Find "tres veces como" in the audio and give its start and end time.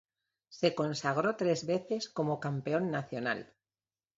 1.35-2.39